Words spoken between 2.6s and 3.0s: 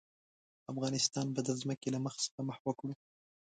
کړو.